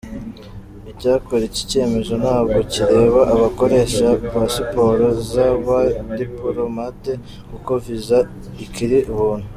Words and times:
Icyakora 0.91 1.43
iki 1.49 1.63
cyemezo 1.71 2.13
ntabwo 2.23 2.57
kireba 2.73 3.21
abakoresha 3.33 4.07
pasiporo 4.31 5.05
z’abadipolomate 5.29 7.13
kuko 7.49 7.71
visa 7.85 8.17
ikiri 8.65 8.99
ubuntu. 9.13 9.47